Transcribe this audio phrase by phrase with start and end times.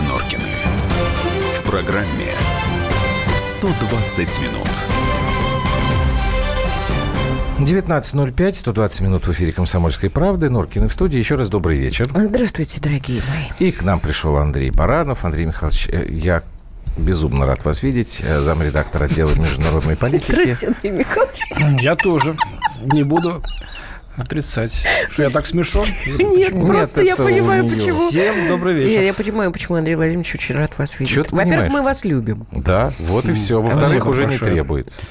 [0.00, 0.42] Норкины.
[1.58, 2.32] В программе
[3.36, 4.68] 120 минут.
[7.58, 10.48] 19.05, 120 минут в эфире «Комсомольской правды».
[10.48, 11.18] Норкины в студии.
[11.18, 12.08] Еще раз добрый вечер.
[12.14, 13.68] Здравствуйте, дорогие мои.
[13.68, 15.24] И к нам пришел Андрей Баранов.
[15.24, 16.42] Андрей Михайлович, э, я
[16.96, 18.22] безумно рад вас видеть.
[18.22, 20.30] Э, замредактор отдела международной политики.
[20.30, 21.82] Здравствуйте, Андрей Михайлович.
[21.82, 22.36] Я тоже.
[22.80, 23.42] Не буду
[24.18, 24.86] отрицать.
[25.10, 25.86] Что я так смешон?
[26.06, 28.10] Нет, просто я понимаю, почему.
[28.10, 29.02] Всем добрый вечер.
[29.02, 31.30] я понимаю, почему Андрей Владимирович очень рад вас видеть.
[31.30, 32.46] Во-первых, мы вас любим.
[32.52, 33.60] Да, вот и все.
[33.60, 35.02] Во-вторых, уже не требуется.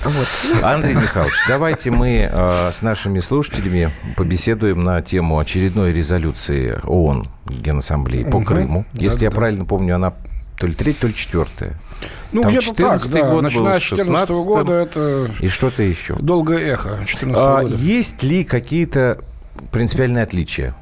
[0.61, 8.23] Андрей Михайлович, давайте мы э, с нашими слушателями побеседуем на тему очередной резолюции ООН Генассамблеи
[8.23, 8.41] по.
[8.47, 8.85] Крыму.
[8.93, 10.13] Если я правильно помню, она
[10.57, 11.75] то ли третья, то ли четвертая.
[12.31, 13.21] Ну, Там где-то так, 14-й да.
[13.21, 14.45] год был, Начиная 2014 16-м.
[14.45, 16.15] года это И что-то еще.
[16.19, 17.75] долгое эхо 2014 А, года.
[17.75, 19.19] есть ли какие-то
[19.71, 20.75] принципиальные отличия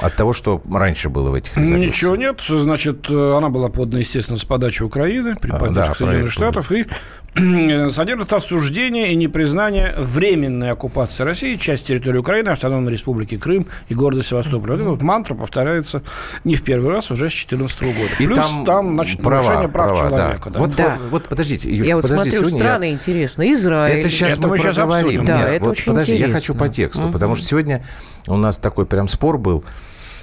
[0.00, 1.94] от того, что раньше было в этих резолюциях?
[1.94, 2.40] Ничего нет.
[2.46, 6.32] Значит, э, она была подана, естественно, с подачи Украины при А, поддержке да, Соединенных.
[6.32, 6.70] Штатов.
[6.72, 6.86] И
[7.90, 14.22] содержит осуждение и непризнание временной оккупации России, часть территории Украины, автономной республики Крым и города
[14.22, 14.70] Севастополь.
[14.70, 16.02] Вот эта вот мантра повторяется
[16.44, 18.14] не в первый раз, уже с 2014 года.
[18.18, 20.16] И Плюс там, значит, права, нарушение прав права, да.
[20.18, 20.50] человека.
[20.50, 20.58] да.
[20.58, 20.96] Вот, Да.
[21.02, 23.52] вот, вот подождите, Юль, Я вот подожди, смотрю, сегодня я- страны интересно.
[23.52, 24.00] Израиль.
[24.00, 25.06] Это сейчас Это мы, мы проговорим.
[25.06, 25.24] обсудим.
[25.24, 26.40] Да, Нет, это вот очень подожди, я интересно.
[26.40, 27.12] хочу по тексту, Мгм.
[27.12, 27.84] потому что сегодня
[28.26, 29.64] у нас такой прям спор был.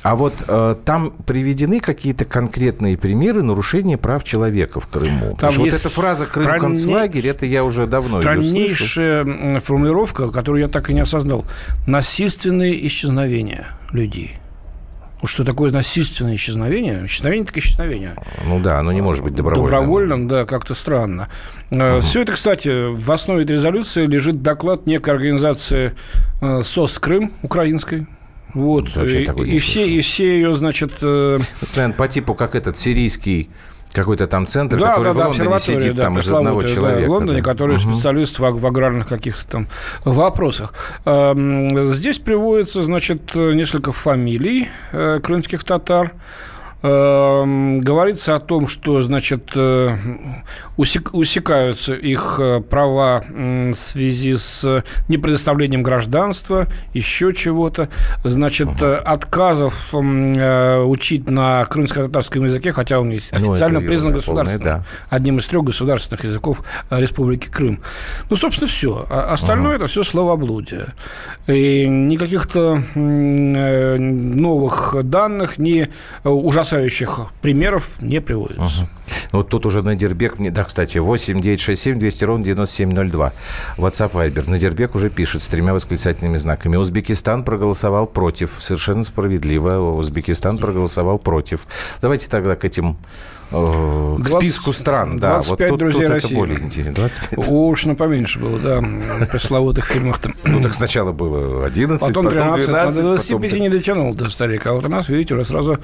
[0.07, 5.31] А вот э, там приведены какие-то конкретные примеры нарушения прав человека в Крыму.
[5.31, 8.21] Потому что вот есть эта фраза «Крым стране- концлагерь», это я уже давно.
[8.21, 11.43] Страннейшая формулировка, которую я так и не осознал.
[11.87, 14.37] Насильственные исчезновения людей.
[15.25, 17.05] Что такое насильственное исчезновение?
[17.05, 18.15] Исчезновение так исчезновение.
[18.45, 19.71] Ну да, оно не может быть добровольным.
[19.71, 21.27] Добровольным, да, как-то странно.
[21.69, 25.91] Все это, кстати, в основе этой резолюции лежит доклад некой организации
[26.39, 28.07] э, СОС Крым, украинской.
[28.53, 28.95] Вот.
[28.95, 31.39] Вообще И, такой и все, и все ее, значит, э,
[31.75, 33.49] наверное, по типу, как этот сирийский
[33.93, 37.07] какой-то там центр, да, который да, в Лондоне сидит да, там из одного да, человека.
[37.07, 37.49] в Лондоне, да.
[37.49, 39.67] который специалист в, в аграрных каких-то там
[40.03, 40.73] вопросах.
[41.05, 46.13] Эм, Здесь приводится, значит, несколько фамилий э, крымских татар.
[46.83, 49.95] Эм, Говорится о том, что, значит, э,
[50.77, 57.89] усек- усекаются их э, права в связи с непредоставлением гражданства, еще чего-то.
[58.23, 64.63] Значит, э, отказов учить на крымско-татарском языке, хотя он Ну, официально ерунда признан полная, государственным
[64.63, 64.83] да.
[65.09, 66.61] одним из трех государственных языков
[66.91, 67.79] Республики Крым.
[68.29, 69.05] Ну, собственно, все.
[69.09, 70.87] А остальное это все словоблудие.
[71.47, 72.83] И никаких-то
[73.97, 75.81] новых данных, ни
[76.23, 76.29] э,
[76.77, 78.89] ужасающих примеров не приводится.
[79.31, 80.51] Ну, Вот тут уже Надербек мне...
[80.51, 83.33] Да, кстати, 8 967 200 ровно 9702.
[83.77, 84.49] WhatsApp Viber.
[84.49, 86.77] Надербек уже пишет с тремя восклицательными знаками.
[86.77, 88.51] Узбекистан проголосовал против.
[88.59, 89.95] Совершенно справедливо.
[89.95, 91.67] Узбекистан проголосовал против.
[92.01, 92.97] Давайте тогда к этим...
[93.51, 95.17] э, к 20 списку стран.
[95.17, 96.27] Да, вот 25 тут, друзей тут России.
[96.29, 96.93] это более интересно.
[96.93, 97.47] 25.
[97.49, 98.81] Уж на поменьше было, да,
[99.25, 100.31] пресловутых фильмах-то.
[100.43, 103.39] Ну, так сначала было 11, Потом потом, 13, 12, до потом...
[103.39, 104.71] 25 не дотянул до старика.
[104.71, 105.79] А вот у нас, видите, уже сразу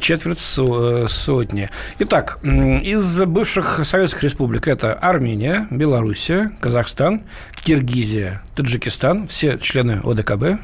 [0.00, 1.70] четверть со- э, сотни.
[1.98, 7.22] Итак, из бывших советских республик это Армения, Белоруссия, Казахстан,
[7.62, 10.60] Киргизия, Таджикистан, все члены ОДКБ.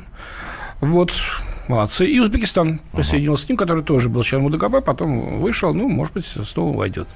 [0.81, 1.13] Вот,
[1.69, 2.07] молодцы.
[2.07, 6.27] И Узбекистан присоединился к ним, который тоже был членом ОДКБ, потом вышел, ну, может быть,
[6.27, 7.09] снова войдет.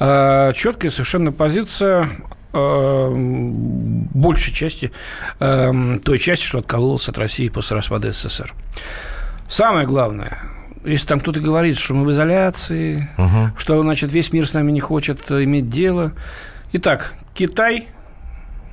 [0.00, 2.08] А, четкая совершенно позиция
[2.52, 4.92] э, большей части,
[5.40, 8.52] э, той части, что откололась от России после распада СССР.
[9.48, 10.38] Самое главное,
[10.84, 13.52] если там кто-то говорит, что мы в изоляции, Мгм.
[13.56, 16.12] что, значит, весь мир с нами не хочет э, иметь дело.
[16.72, 17.88] Итак, Китай,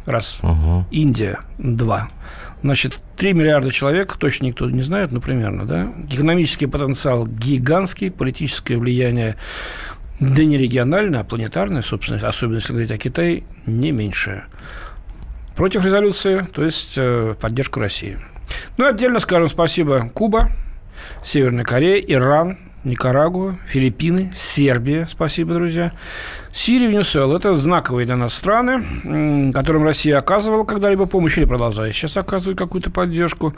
[0.05, 0.85] раз, Мгм.
[0.91, 2.09] Индия, два.
[2.61, 5.93] Значит, 3 миллиарда человек, точно никто не знает, но примерно, да?
[6.11, 9.35] Экономический потенциал гигантский, политическое влияние,
[10.19, 14.45] да не региональное, а планетарное, собственно, особенно если говорить о Китае, не меньшее.
[15.55, 18.17] Против резолюции, то есть э, поддержку России.
[18.77, 20.51] Ну, и отдельно скажем спасибо Куба,
[21.23, 25.91] Северная Корея, Иран, Никарагуа, Филиппины, Сербия, спасибо, друзья.
[26.51, 32.17] Сирия, Венесуэла– это знаковые для нас страны, которым Россия оказывала когда-либо помощь или продолжает сейчас
[32.17, 33.53] оказывать какую-то поддержку.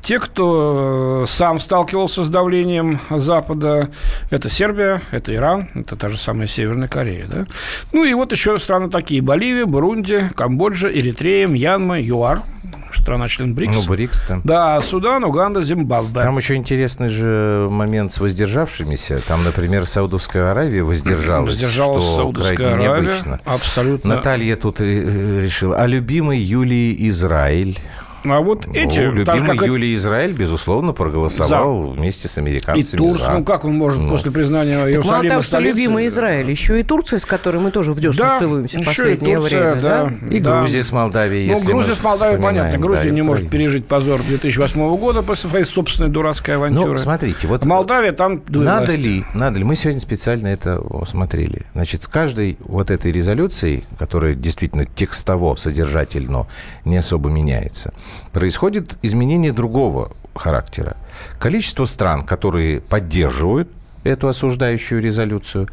[0.00, 3.90] Те, кто э, сам сталкивался с давлением Запада,
[4.30, 7.26] это Сербия, это Иран, это та же самая Северная Корея.
[7.26, 7.46] Да?
[7.92, 12.42] Ну и вот еще страны такие– Боливия, Бурунди, Камбоджа, Эритрея, Мьянма, ЮАР,
[13.02, 13.74] страна-член БРИКС.
[13.76, 14.40] Ну, БРИКС там.
[14.44, 16.12] Да, Судан, Уганда, Зимбабве.
[16.22, 19.20] Там еще интересный же момент с воздержавшимися.
[19.26, 23.02] Там, например, Саудовская Аравия воздержалась, Воздержалась что Саудовская крайне Аравия.
[23.08, 23.40] необычно.
[23.44, 24.16] Абсолютно.
[24.16, 25.76] Наталья тут решила.
[25.76, 27.78] А любимый Юлии Израиль?
[28.32, 28.98] А вот эти...
[29.00, 33.26] Ну, так же, любимый как и- Юлий Израиль, безусловно, проголосовал вместе с И американцами Турция,
[33.26, 33.32] за.
[33.32, 34.10] ну как он может Ну.
[34.10, 37.70] после признания Мало Иерусалима того, что столицей- любимый Израиль, еще и Турция, с которой мы
[37.70, 39.82] тоже в десна Да, целуемся в еще и последнее Турция, время.
[39.82, 40.12] да.
[40.30, 40.58] И Да.
[40.60, 42.78] Грузия с Молдавией, Ну, Грузия мы с Молдавией, понятно.
[42.78, 46.92] Грузия да, не и может пережить позор 2008 года после своей собственной дурацкой авантюры.
[46.92, 48.96] Ну, смотрите, вот А Молдавия там надо власти.
[49.00, 51.62] ли, надо ли, мы сегодня специально это смотрели.
[51.74, 56.46] Значит, с каждой вот этой резолюцией, которая действительно текстово, содержательно
[56.84, 57.92] не особо меняется,
[58.32, 60.96] происходит изменение другого характера.
[61.38, 63.70] Количество стран, которые поддерживают
[64.04, 65.68] эту осуждающую резолюцию,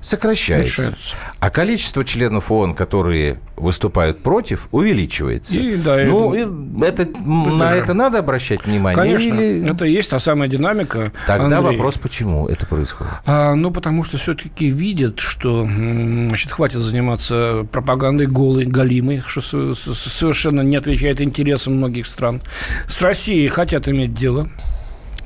[0.00, 0.96] сокращается.
[1.40, 5.58] А количество членов ООН, которые выступают против, увеличивается.
[5.58, 8.94] И, да, ну, и- это, на это надо обращать внимание?
[8.96, 11.12] Конечно, или- это и есть та самая динамика.
[11.26, 11.76] Тогда Андрей.
[11.76, 13.12] вопрос, почему это происходит?
[13.26, 20.60] А, ну, потому что все-таки видят, что значит, хватит заниматься пропагандой голой, галимой, что совершенно
[20.60, 22.40] не отвечает интересам многих стран.
[22.86, 24.48] С Россией хотят иметь дело.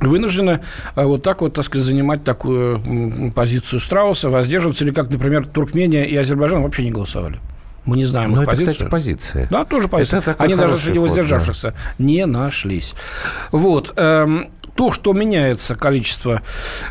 [0.03, 0.61] Вынуждены
[0.95, 6.05] а, вот так вот, так сказать, занимать такую позицию страуса, воздерживаться, или как, например, Туркмения
[6.05, 7.37] и Азербайджан вообще не голосовали.
[7.85, 8.73] Мы не знаем Ну, их это, позицию.
[8.75, 9.49] кстати, позиция.
[9.51, 10.21] Да, тоже позиция.
[10.21, 12.95] Это Они даже среди воздержавшихся не нашлись.
[13.51, 13.93] Вот.
[14.75, 16.43] То, что меняется количество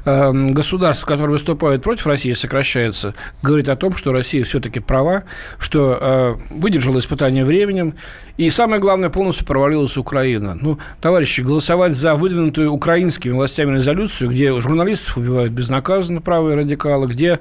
[0.06, 5.24] эм, государств, которые выступают против России, сокращается, говорит о том, что Россия все-таки права,
[5.58, 7.96] что э, выдержала испытание временем,
[8.38, 10.58] и самое главное, полностью провалилась Украина.
[10.60, 17.40] Ну, товарищи, голосовать за выдвинутую украинскими властями резолюцию, где журналистов убивают безнаказанно правые радикалы, где,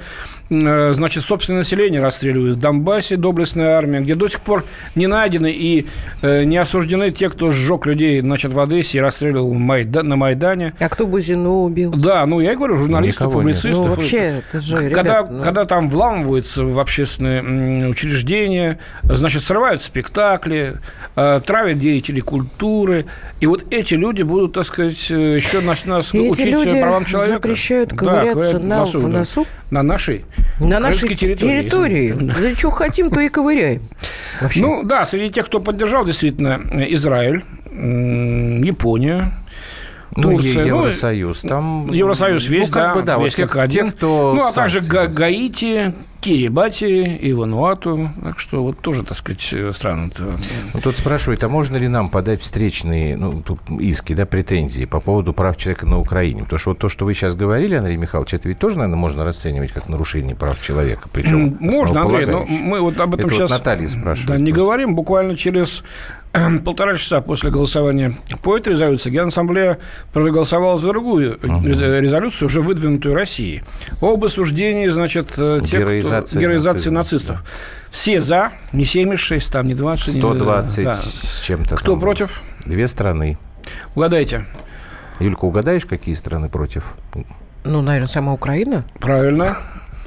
[0.51, 4.65] э, значит, собственное население расстреливают в Донбассе, доблестная армия, где до сих пор
[4.95, 5.87] не найдены и
[6.23, 10.30] э, не осуждены те, кто сжег людей, значит, в Одессе и расстреливал на Майдане.
[10.79, 11.91] А кто Бузину убил?
[11.93, 13.57] Да, ну я и говорю, журналистов, Никого нет.
[13.57, 13.87] публицистов.
[13.89, 14.19] Ну, вообще,
[14.49, 20.77] это же, когда, ребят, ну, когда там вламываются в общественные учреждения, значит, срывают спектакли,
[21.17, 23.07] э, травят деятелей культуры.
[23.41, 26.81] И вот эти люди будут, так сказать, э, еще нас, нас и эти учить люди
[26.81, 27.35] правам человека.
[27.37, 29.09] запрещают Да, ковыряться ковырять нам в да.
[29.09, 30.25] носу На нашей
[30.59, 31.61] на нашей территории.
[31.61, 32.31] территории.
[32.39, 33.83] За что хотим, то и ковыряем.
[34.41, 34.61] Вообще.
[34.61, 37.43] Ну да, среди тех, кто поддержал, действительно, Израиль,
[37.73, 38.59] Ну,
[40.23, 41.41] Турция, е- ну, Евросоюз.
[41.41, 43.91] Там, Евросоюз ну, весь, как да, бы, да, весь вот как один.
[43.91, 45.13] Те, кто ну, а также Га- вот.
[45.13, 48.11] Гаити, Кирибати и Вануату.
[48.23, 50.11] Так что вот тоже, так сказать, э, страны.
[50.75, 53.43] Ну, тут спрашивают, а можно ли нам подать встречные ну,
[53.79, 56.45] иски, да, претензии по поводу прав человека на Украине?
[56.45, 59.25] Потому что вот то, что вы сейчас говорили, Андрей Михайлович, это ведь тоже, наверное, можно
[59.25, 61.09] расценивать как нарушение прав человека.
[61.13, 64.53] Причем Можно, Андрей, но мы вот об этом Это вот сейчас Наталья спрашивает да, не
[64.53, 64.61] просто.
[64.61, 64.95] говорим.
[64.95, 66.20] Буквально через э,
[66.65, 69.79] полтора часа после голосования по этой резолюции Генассамблея
[70.13, 73.63] проголосовала за другую рез- резолюцию, уже выдвинутую Россией,
[74.01, 76.41] об осуждении, значит, э, тех, Героизации кто...
[76.41, 76.99] героизации нацизма,
[77.35, 77.45] нацистов.
[77.91, 80.95] Все за, не 76, там, не 20, не- 120 да.
[80.95, 81.75] с чем-то.
[81.77, 82.01] Кто там.
[82.01, 82.43] против?
[82.65, 83.37] Две страны.
[83.97, 84.45] Угадайте.
[85.19, 86.95] Юлька, угадаешь, какие страны против?
[87.65, 88.85] Ну, наверное, сама Украина.
[89.01, 89.57] Правильно.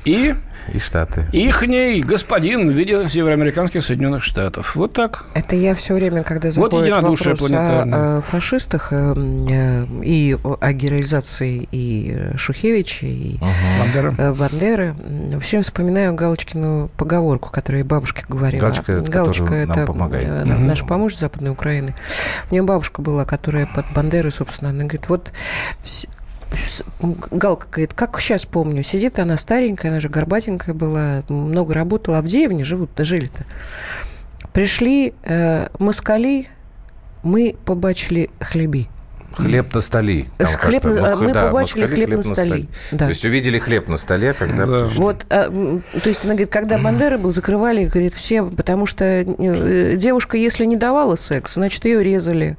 [0.06, 0.36] И
[0.74, 1.26] И Штаты.
[1.34, 4.76] ихний господин в виде североамериканских Соединенных Штатов.
[4.76, 5.26] Вот так.
[5.34, 9.14] Это я все время, когда Вот заходит единодушие вопрос о, о фашистах э,
[9.50, 13.38] э, и о, героизации и Шухевича, и
[13.80, 14.16] Бандера.
[14.18, 14.96] э, Бандеры,
[15.42, 18.62] все вспоминаю Галочкину поговорку, которую бабушка говорила.
[18.62, 20.28] Галочка, это Галочка которая нам это помогает.
[20.28, 21.94] э, наша помощь Западной Украины.
[22.50, 25.32] У нее бабушка была, которая под Бандерой, собственно, она говорит, вот
[27.32, 32.22] Галка говорит, как сейчас помню, сидит она старенькая, она же горбатенькая была, много работала, а
[32.22, 33.46] в деревне живут, жили-то.
[34.54, 36.48] Пришли э, москали,
[37.24, 38.88] мы побачили хлеби.
[39.36, 40.26] Хлеб на столе.
[40.40, 42.68] Хлеб на- ну, мы да, побачили москали хлеб на столе.
[42.92, 42.98] Да.
[43.06, 44.66] То есть увидели хлеб на столе, когда...
[44.66, 44.84] Да.
[44.96, 49.96] Вот, а, то есть она говорит, когда Бандера был, закрывали, говорит, все, потому что э,
[49.98, 52.58] девушка, если не давала секс, значит, ее резали,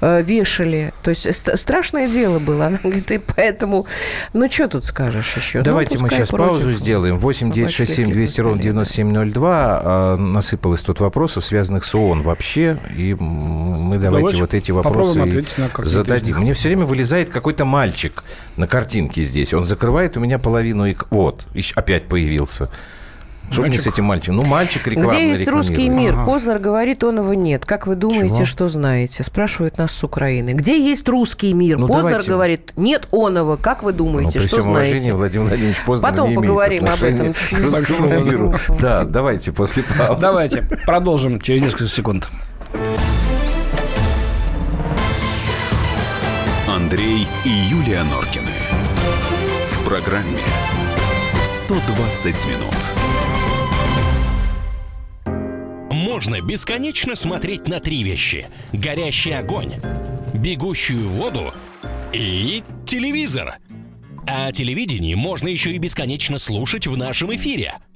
[0.00, 0.92] э, вешали.
[1.02, 2.66] То есть ст- страшное дело было.
[2.66, 3.86] Она говорит, и поэтому,
[4.32, 5.58] ну, что тут скажешь еще?
[5.58, 6.52] Ну, Давайте мы пускай сейчас против.
[6.52, 7.18] паузу сделаем.
[7.18, 9.80] 8 9 6 7 200 ровно 9702.
[9.84, 12.78] А, Насыпалось тут вопросов, связанных с ООН вообще.
[12.96, 15.44] И мы давайте, Давайте вот эти вопросы
[15.82, 16.13] зададим.
[16.22, 16.38] Них.
[16.38, 18.22] Мне все время вылезает какой-то мальчик
[18.56, 19.52] на картинке здесь.
[19.54, 20.86] Он закрывает у меня половину...
[20.90, 21.44] ик- Вот,
[21.74, 22.70] опять появился.
[23.50, 23.92] Что мне с Мальчик?
[23.92, 24.36] этим мальчиком?
[24.36, 26.14] Ну, мальчик рекламно Где есть русский мир?
[26.14, 26.24] Ага.
[26.24, 27.66] Познер говорит, он его нет.
[27.66, 28.44] Как вы думаете, Чего?
[28.46, 29.22] что знаете?
[29.22, 30.52] Спрашивают нас с Украины.
[30.54, 31.76] Где есть русский мир?
[31.76, 32.30] Ну, Познер давайте.
[32.30, 33.56] говорит, нет оного.
[33.56, 35.12] Как вы Ну, думаете, при что всем уважении, знаете?
[35.14, 38.54] Владимир Владимирович Познер Потом не имеет поговорим об этом к русскому миру.
[38.80, 40.20] Да, давайте после паузы.
[40.22, 42.30] Давайте продолжим через несколько секунд.
[47.44, 48.52] И Юлия Норкины.
[49.72, 50.42] В программе
[51.44, 52.74] 120 минут.
[56.24, 58.46] можно бесконечно смотреть на три вещи.
[58.72, 59.74] Горящий огонь,
[60.32, 61.52] бегущую воду
[62.12, 63.56] и телевизор.
[64.26, 67.74] А телевидение можно еще и бесконечно слушать в нашем эфире.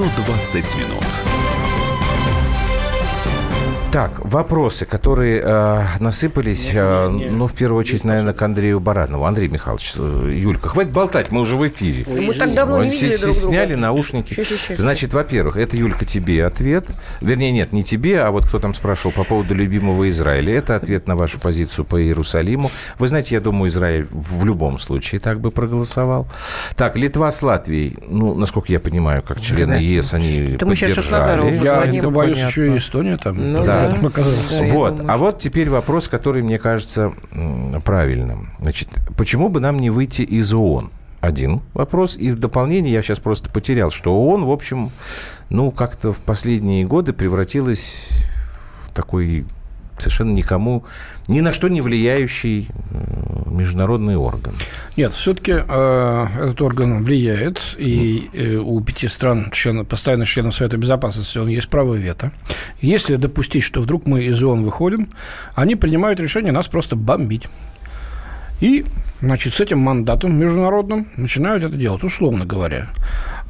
[0.00, 1.49] 120 минут.
[3.92, 9.24] Так, вопросы, которые э, насыпались, э, ну, в первую очередь, наверное, к Андрею Баранову.
[9.24, 12.04] Андрей Михайлович, э, Юлька, хватит болтать, мы уже в эфире.
[12.06, 13.34] Мы так давно не Ой, видели друг друга.
[13.34, 14.32] Сняли наушники.
[14.32, 14.76] Ща, ща.
[14.76, 16.86] Значит, во-первых, это, Юлька, тебе ответ.
[17.20, 20.54] Вернее, нет, не тебе, а вот кто там спрашивал по поводу любимого Израиля.
[20.54, 22.70] Это ответ на вашу позицию по Иерусалиму.
[23.00, 26.28] Вы знаете, я думаю, Израиль в любом случае так бы проголосовал.
[26.76, 30.92] Так, Литва с Латвией, ну, насколько я понимаю, как члены ЕС, они Это мы щас
[30.92, 31.96] Шахназарову поддержали.
[31.96, 32.50] Я не боюсь, понятно.
[32.50, 33.52] еще и Эстония там.
[33.52, 33.79] Ну да.
[33.88, 35.00] Да, вот.
[35.06, 37.12] а вот теперь вопрос, который мне кажется
[37.84, 38.50] правильным.
[38.60, 40.90] Значит, почему бы нам не выйти из ООН?
[41.20, 42.16] Один вопрос.
[42.16, 44.90] И в дополнение я сейчас просто потерял, что ООН, в общем,
[45.50, 48.24] ну, как-то в последние годы превратилась
[48.86, 49.44] в такой
[49.98, 50.84] совершенно никому,
[51.28, 52.68] ни на что не влияющий
[53.50, 54.54] международный орган.
[54.96, 61.38] Нет, все-таки этот орган влияет, и э, у пяти стран, членов, постоянных членов Совета Безопасности,
[61.38, 62.32] он есть право вето.
[62.80, 65.10] Если допустить, что вдруг мы из ООН выходим,
[65.54, 67.48] они принимают решение нас просто бомбить.
[68.60, 68.84] И,
[69.20, 72.88] значит, с этим мандатом международным начинают это делать, условно говоря.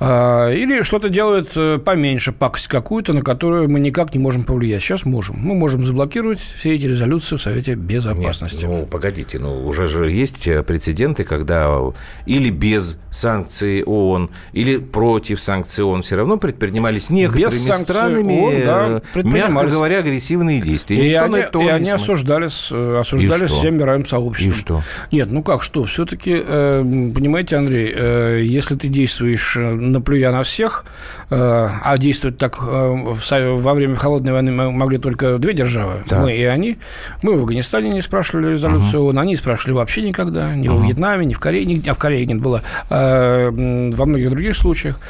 [0.02, 4.82] А, Или что-то делают э, поменьше, пакость какую-то, на которую мы никак не можем повлиять.
[4.82, 5.36] Сейчас можем.
[5.38, 8.64] Мы можем заблокировать все эти резолюции в Совете Безопасности.
[8.64, 11.78] Нет, ну, погодите, ну, уже же есть э, прецеденты, когда
[12.24, 18.64] или без санкций ООН, или против санкций ООН все равно предпринимались некоторыми санкций странами, ООН,
[18.64, 20.96] да, э, мягко говоря, агрессивные действия.
[20.96, 24.52] И, Никто они, и они осуждались, осуждались И всем мировым сообществом.
[24.52, 24.82] И что?
[25.12, 25.84] Нет, ну как, что?
[25.84, 30.84] Все-таки, понимаете, Андрей, э, если ты действуешь, э, наплюя на всех,
[31.30, 36.22] э, а действовать так э, во время холодной войны могли только две державы, Так.
[36.22, 36.78] мы и они.
[37.22, 41.24] Мы в Афганистане не спрашивали резолюцию ООН, они не спрашивали вообще никогда, ни во Вьетнаме,
[41.26, 45.00] ни в Корее, ни, а в Корее нет было, э, во многих других случаях,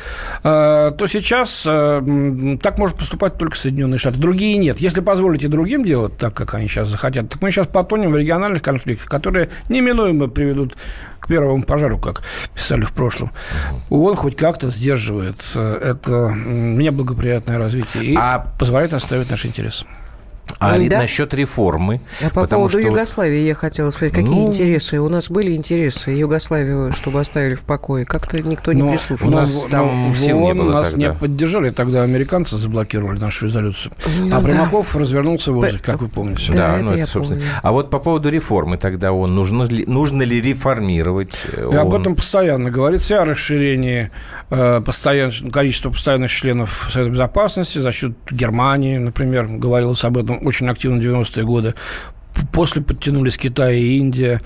[0.45, 4.19] э, то сейчас э, так может поступать только Соединенные Штаты.
[4.19, 4.80] Другие нет.
[4.80, 8.62] Если позволите другим делать так, как они сейчас захотят, так мы сейчас потонем в региональных
[8.62, 10.75] конфликтах, которые неминуемо приведут
[11.19, 12.23] к первому пожару, как
[12.55, 13.31] писали в прошлом.
[13.91, 19.85] ООН хоть как-то сдерживает э, это неблагоприятное развитие и А- позволяет оставить наши интересы.
[20.59, 20.99] А Да.
[20.99, 22.88] насчет реформы, А по потому поводу что...
[22.88, 24.99] Югославии я хотела сказать, какие Ну- интересы.
[24.99, 28.04] У нас были интересы Югославию, чтобы оставили в покое.
[28.04, 29.26] Как-то никто не Но прислушался.
[29.26, 31.09] У нас в- там в сил не было нас тогда.
[31.09, 33.92] не поддержали, тогда американцы заблокировали нашу резолюцию.
[34.19, 34.40] Ну а да.
[34.40, 36.52] Примаков развернулся возле, как вы помните.
[36.52, 37.40] Да, Да, это ну я это, собственно.
[37.40, 37.54] помню.
[37.62, 41.45] А вот по поводу реформы тогда он нужно ли, нужно ли реформировать?
[41.52, 42.00] э, И об ООН?
[42.00, 44.11] этом постоянно говорится о расширении
[44.50, 50.69] э, постоян- количества постоянных членов Совета Безопасности за счет Германии, например, говорилось об этом очень
[50.69, 51.75] активно в 90-е годы.
[52.53, 54.41] После подтянулись Китай и Индия.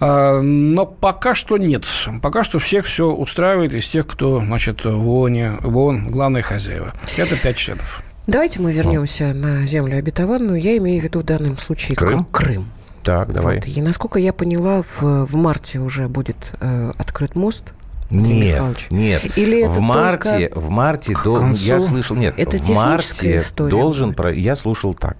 [0.00, 1.84] А, Но пока что нет.
[2.22, 6.92] Пока что всех все устраивает из тех, кто, значит, в ООН, в ООН главные хозяева.
[7.16, 8.02] Это пять членов.
[8.26, 10.58] Давайте мы вернемся на землю обетованную.
[10.58, 12.24] Я имею в виду в данном случае Крым?
[12.24, 12.70] Крым.
[13.02, 13.56] Так, давай.
[13.56, 13.66] Вот.
[13.66, 17.74] И насколько я поняла, в, в марте уже будет э, открыт мост.
[18.10, 18.86] Нет, Михайлович.
[18.90, 19.38] нет.
[19.38, 21.64] Или в марте, в марте, до- концу?
[21.64, 25.16] я слышал, нет, Это в марте история должен, про, я слушал так,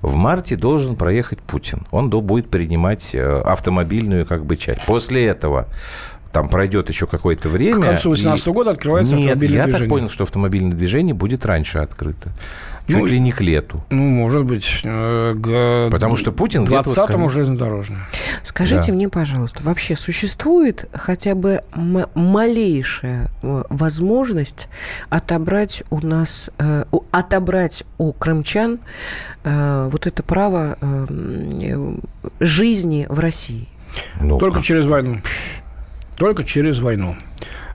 [0.00, 4.84] в марте должен проехать Путин, он до- будет принимать э, автомобильную как бы часть.
[4.86, 5.68] После этого
[6.32, 7.76] там пройдет еще какое-то время.
[7.76, 9.88] К концу и- 2018 года открывается Нет, автомобильное я движение.
[9.88, 12.30] так понял, что автомобильное движение будет раньше открыто.
[12.88, 13.84] Чуть Ну, ли не к лету.
[13.90, 18.02] Ну, может быть, э, к Потому что Путин вот 20-му конец- железнодорожному.
[18.42, 18.92] Скажите Да.
[18.94, 24.68] мне, пожалуйста, вообще существует хотя бы м- малейшая э, возможность
[25.10, 28.80] отобрать у нас, э, отобрать у крымчан
[29.44, 31.06] э, вот это право э,
[31.62, 31.94] э,
[32.40, 33.68] жизни в России?
[34.20, 35.20] Ну, Только через войну.
[36.16, 37.16] Только через войну.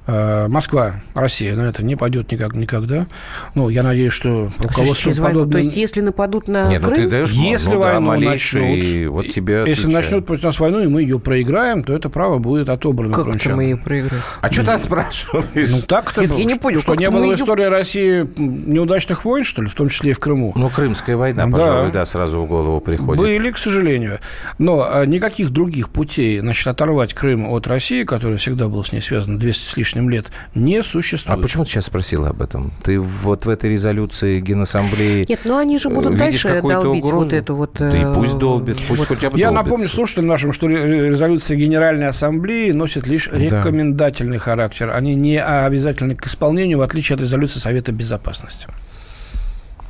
[0.07, 3.07] Э, Москва, Россия на это не пойдет никак, никогда.
[3.55, 5.39] Ну, я надеюсь, что руководство Через войну.
[5.39, 5.61] подобное...
[5.61, 8.61] То есть, если нападут на Нет, ну Крым, ты даешь Если ну, да, войну малейший,
[8.61, 9.93] начнут, и вот тебе Если отвечаю.
[9.93, 13.55] начнут против нас войну, и мы ее проиграем, то это право будет отобрано как это
[13.55, 14.21] мы ее проиграем?
[14.39, 15.69] А что ты спрашиваешь?
[15.69, 19.67] Ну, так-то я не понял, Что не было в истории России неудачных войн, что ли,
[19.67, 20.53] в том числе и в Крыму?
[20.55, 21.51] Ну, Крымская война, Да.
[21.51, 23.21] пожалуй, да, сразу в голову приходит.
[23.21, 24.19] Были, к сожалению.
[24.57, 29.01] Но а, никаких других путей, значит, оторвать Крым от России, который всегда был с ней
[29.01, 31.41] связан 200 с лишним лет, не А существует.
[31.41, 32.71] почему ты сейчас спросила об этом?
[32.83, 37.23] Ты вот в этой резолюции Генассамблеи Нет, ну они же будут видишь дальше долбить угрозу?
[37.25, 37.71] вот эту вот...
[37.79, 39.63] Да и э, пусть долбит, пусть вот- хотя бы Я долбится.
[39.65, 44.91] напомню слушателям нашим, что ре- резолюция Генеральной Ассамблеи носит лишь рекомендательный характер.
[44.93, 48.67] Они не обязательны к исполнению, в отличие от резолюции Совета Безопасности.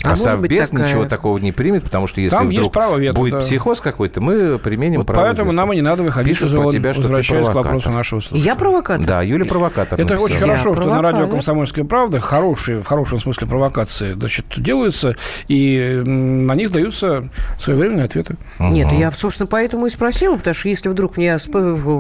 [0.04, 2.60] А, А может быть, Совбез такая- ничего такого не примет, потому что если Там есть
[2.60, 3.40] вдруг право вето, будет да.
[3.40, 5.56] психоз какой-то, мы применим Вот право поэтому вето.
[5.56, 8.46] нам и не надо выходить Пишут из ООН, тебя, что возвращаясь к вопросу нашего слушателя.
[8.52, 9.06] Я провокатор.
[9.06, 10.00] Да, Юля провокатор.
[10.00, 11.28] Это очень хорошо, Я что на радио.
[11.28, 15.16] «Комсомольская правда» хорошие, в хорошем смысле провокации значит, делаются,
[15.48, 18.38] и на них даются своевременные ответы.
[18.60, 21.38] Нет, я, собственно, поэтому и спросила, потому что если вдруг мне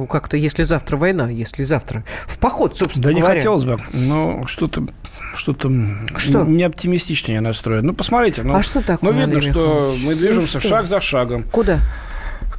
[0.09, 3.39] как-то, если завтра война, если завтра в поход, собственно Да не говоря.
[3.39, 4.83] хотелось бы, но что-то
[5.35, 5.71] что-то
[6.17, 6.43] Что?
[6.43, 7.85] не оптимистичнее настроен.
[7.85, 8.43] Ну, посмотрите.
[8.43, 10.69] Ну, А что такое, Ну, видно, Андрей что мы Ну, движемся что?
[10.69, 11.79] шаг за шагом Куда?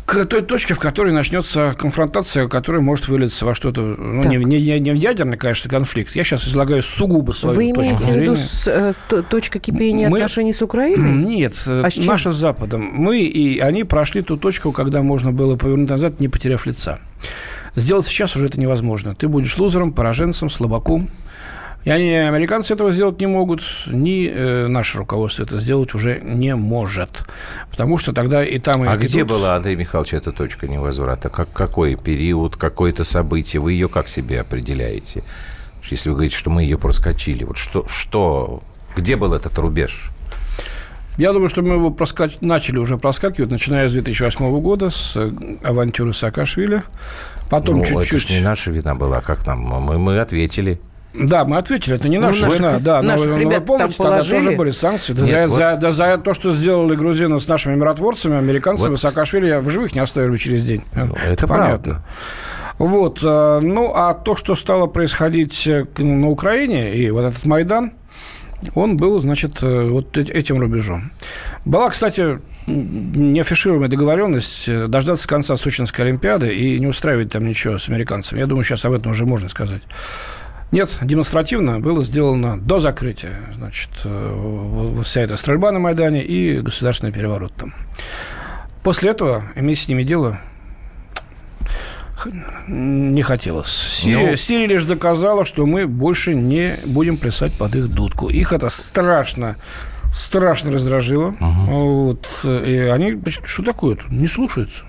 [0.05, 4.31] к той точке, в которой начнется конфронтация, которая может вылиться во что-то, ну, Так.
[4.33, 6.17] не, не- не- в ядерный, конечно, конфликт.
[6.17, 10.09] Я сейчас излагаю сугубо свою Вы точку имеете в виду с, э, то- точка кипения
[10.09, 11.11] Мы- отношений с Украиной?
[11.27, 12.07] Нет, А с чем?
[12.07, 12.81] наша с Западом.
[12.95, 17.01] Мы и они прошли ту точку, когда можно было повернуть назад, не потеряв лица.
[17.75, 19.15] Сделать сейчас уже это невозможно.
[19.15, 21.11] Ты будешь лузером, пораженцем, слабаком.
[21.85, 26.55] И они, американцы этого сделать не могут, ни э, наше руководство это сделать уже не
[26.55, 27.25] может.
[27.71, 31.29] Потому что тогда и там, и А где идут- была, Андрей Михайлович, эта точка невозврата?
[31.29, 33.61] Как, какой период, какое-то событие?
[33.61, 35.23] Вы ее как себе определяете?
[35.91, 38.63] Если вы говорите, что мы ее проскочили, вот что, что
[38.95, 40.11] где был этот рубеж?
[41.17, 45.31] Я думаю, что мы его проскач- начали уже проскакивать, начиная с 2008 года, с э,
[45.65, 46.83] авантюры Саакашвили.
[47.49, 48.29] Потом ну, это чуть-чуть...
[48.29, 49.61] ж не наша вина была, как нам?
[49.61, 50.81] Мы, мы ответили.
[51.15, 53.03] Да, мы ответили, это не Ну, наша наших- вина, да.
[53.03, 54.39] Но, наших но вы ребят помните, там тогда положили.
[54.45, 55.13] тоже были санкции.
[55.15, 59.01] Нет, за, вот- за- да за то, что сделали грузины с нашими миротворцами, американцами, Вот,
[59.01, 60.83] Саакашвили в живых не оставили через день.
[60.95, 62.05] Ну, это правда.
[62.79, 63.21] Вот.
[63.23, 67.93] э, Ну, а то, что стало происходить э, на Украине, и вот этот Майдан,
[68.75, 71.11] он был, значит, э, вот эт- этим рубежом.
[71.65, 78.41] Была, кстати, неафишируемая договоренность дождаться конца Сочинской Олимпиады и не устраивать там ничего с американцами.
[78.41, 79.83] Я думаю, сейчас об этом уже можно сказать.
[80.71, 87.13] Нет, демонстративно было сделано до закрытия, значит, э, вся эта стрельба на Майдане и государственный
[87.13, 87.75] переворот там.
[88.83, 90.39] После этого иметь с ними дело
[92.67, 93.69] не хотелось.
[93.69, 94.37] Сирия, Ну.
[94.37, 98.29] Сирия лишь доказала, что мы больше не будем плясать под их дудку.
[98.29, 99.57] Их это страшно,
[100.13, 101.35] страшно раздражило.
[101.41, 104.03] Вот, э, и они, что такое-то?
[104.11, 104.85] Не слушаются.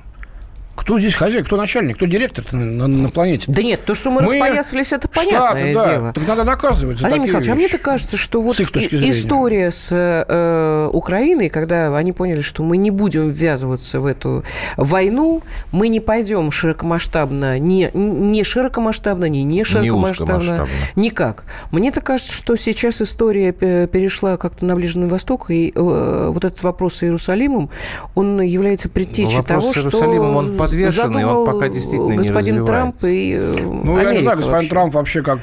[0.80, 3.46] Кто здесь хозяин, кто начальник, кто директор на, на- на планете?
[3.52, 5.94] Да нет, то, что мы, Мы- распоясались, это понятное Штаты, да.
[5.96, 6.13] дело.
[6.13, 7.72] Так надо наказывать за Андрей такие Михайлович, а мне вещи.
[7.74, 9.12] так кажется, что вот С их точки и- зрения.
[9.12, 14.44] история с э, Украиной, когда они поняли, что мы не будем ввязываться в эту
[14.78, 20.74] войну, мы не пойдем широкомасштабно, не, не широкомасштабно, не не широкомасштабно, узкомасштабно.
[20.96, 21.44] никак.
[21.72, 26.46] Мне так кажется, что сейчас история пе- перешла как-то на Ближний Восток, и э, вот
[26.46, 27.70] этот вопрос с Иерусалимом,
[28.15, 32.12] он является предтечей вопрос того, с Иерусалимом, он что подвешен, и он задумал пока действительно
[32.12, 33.08] не господин Трамп развивается.
[33.08, 34.69] и э, Ну, я не Америка знаю, господин вообще.
[34.69, 35.39] Трамп вообще как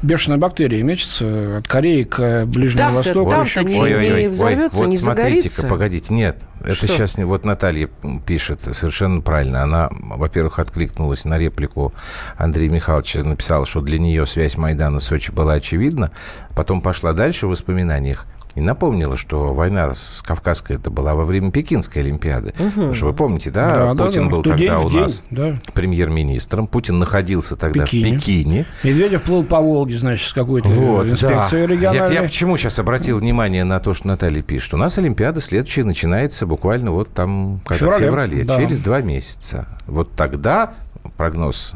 [0.00, 3.30] бешеная бактерия мечется от Кореи к Ближнему Там-то- Востоку.
[3.30, 5.66] там-то еще не- к- не взорвется, вот не смотрите-ка, загорится.
[5.66, 6.86] погодите, нет, это Что?
[6.86, 7.24] сейчас не...
[7.24, 7.88] Вот Наталья
[8.24, 9.64] пишет совершенно правильно.
[9.64, 11.92] Она, во-первых, откликнулась на реплику
[12.36, 16.12] Андрея Михайловича, написала, что для нее связь Майдана с Сочи была очевидна,
[16.54, 18.26] потом пошла дальше в воспоминаниях
[18.58, 22.52] и напомнила, что война с Кавказской это была во время Пекинской Олимпиады.
[22.58, 24.30] Потому что вы помните, да, Да, Путин да.
[24.30, 25.58] был день, тогда в у день, нас да.
[25.74, 28.18] премьер-министром, Путин находился тогда Пекине.
[28.18, 28.66] в Пекине.
[28.82, 31.72] Медведев плыл по Волге, значит, с какой-то Вот, инспекцией да.
[31.72, 32.14] региональной.
[32.14, 34.74] Я, я почему сейчас обратил внимание на то, что Наталья пишет?
[34.74, 38.56] У нас Олимпиада следующая начинается буквально вот там, в феврале, феврале, да.
[38.56, 39.68] через два месяца.
[39.86, 40.74] Вот тогда
[41.16, 41.74] прогноз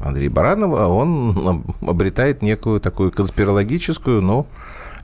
[0.00, 4.46] Андрея Баранова, он обретает некую такую конспирологическую, но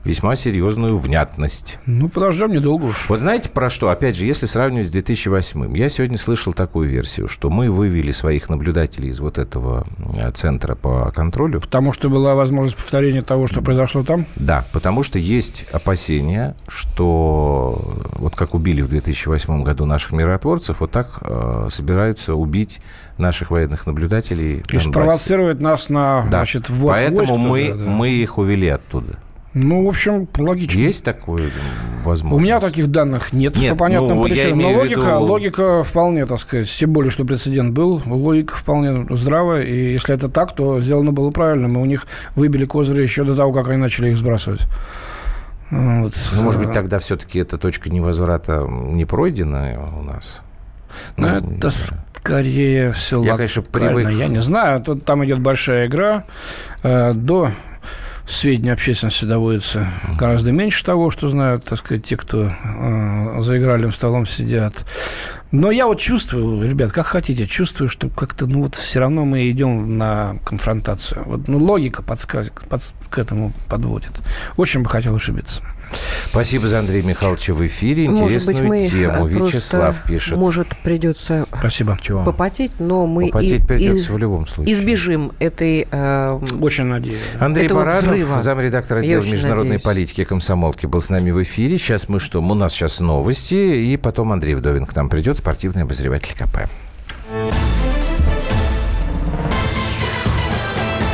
[0.03, 1.79] весьма серьезную внятность.
[1.85, 3.09] Ну, подождем недолго уж.
[3.09, 3.89] Вот знаете про что?
[3.89, 8.49] Опять же, если сравнивать с 2008 я сегодня слышал такую версию, что мы вывели своих
[8.49, 11.61] наблюдателей из вот этого э, центра по контролю.
[11.61, 14.25] Потому что была возможность повторения того, что произошло там?
[14.35, 17.81] Да, потому что есть опасения, что
[18.13, 22.79] вот как убили в 2008 году наших миротворцев, вот так э, собираются убить
[23.17, 24.61] наших военных наблюдателей.
[24.61, 26.39] То есть провоцировать нас на да.
[26.39, 27.89] значит, ввод Поэтому мы, туда, да.
[27.89, 29.19] мы их увели оттуда.
[29.53, 30.79] Ну, в общем, логично.
[30.79, 31.49] Есть такое
[32.03, 32.41] возможность?
[32.41, 34.59] У меня таких данных нет, Нет, по понятным ну, причинам.
[34.59, 39.63] Но логика, виду- логика вполне, так сказать, тем более, что прецедент был, логика вполне здравая.
[39.63, 41.67] И если это так, то сделано было правильно.
[41.67, 42.05] Мы у них
[42.35, 44.67] выбили козыри еще до того, как они начали их сбрасывать.
[45.71, 46.13] Вот.
[46.35, 50.41] Ну, может быть, тогда все-таки эта точка невозврата не пройдена у нас?
[51.17, 54.81] Ну, Ну, это скорее все Я, конечно, привык- Я не знаю.
[54.81, 56.23] Тут, там идет большая игра.
[56.83, 57.51] Э, До
[58.27, 59.87] сведения общественности доводится
[60.17, 64.85] гораздо меньше того, что знают, так сказать, те, кто э, за игральным столом сидят.
[65.51, 69.49] Но я вот чувствую, ребят, как хотите, чувствую, что как-то, ну вот все равно мы
[69.49, 71.23] идем на конфронтацию.
[71.25, 72.51] Вот, ну, логика подсказ...
[72.69, 74.11] подс- к этому подводит.
[74.57, 75.63] Очень бы хотел ошибиться.
[76.29, 78.09] Спасибо за Андрея Михайловича в эфире.
[78.09, 79.25] Может быть, Интересную мы тему.
[79.27, 80.37] Вячеслав пишет.
[80.37, 81.97] Может, придется Спасибо.
[82.01, 82.23] Чего?
[82.23, 84.73] попотеть, но мы Попотеть и- придется и- в любом случае.
[84.73, 85.87] избежим этой...
[85.89, 87.17] э, Очень надеюсь.
[87.39, 88.39] Андрей Баранов, взрыва.
[88.39, 89.81] замредактор отдела международной надеюсь.
[89.83, 91.77] политики комсомолки, был с нами в эфире.
[91.77, 92.41] Сейчас мы что?
[92.41, 96.69] У нас сейчас новости, и потом Андрей Вдовин к нам придет, спортивный обозреватель КП.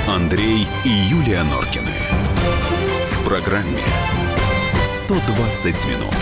[0.08, 1.92] Андрей и Юлия Норкины.
[3.12, 3.80] В программе
[4.84, 6.14] 120 минут.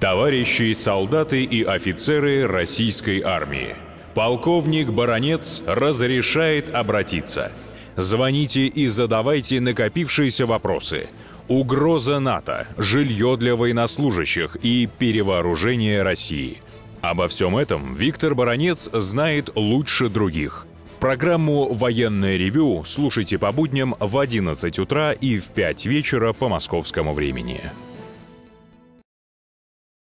[0.00, 3.76] Товарищи солдаты и офицеры российской армии.
[4.14, 7.52] Полковник Баронец разрешает обратиться.
[7.96, 11.08] Звоните и задавайте накопившиеся вопросы.
[11.48, 16.62] Угроза НАТО, жилье для военнослужащих и перевооружение России.
[17.02, 20.64] Обо всем этом Виктор Баронец знает лучше других.
[21.00, 27.12] Программу «Военное ревю» слушайте по будням в 11 утра и в 5 вечера по московскому
[27.12, 27.70] времени.